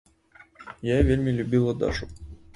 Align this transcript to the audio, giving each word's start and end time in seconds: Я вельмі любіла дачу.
Я 0.95 1.03
вельмі 1.11 1.35
любіла 1.41 1.79
дачу. 1.87 2.11